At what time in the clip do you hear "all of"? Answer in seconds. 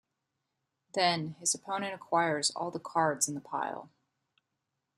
2.55-2.73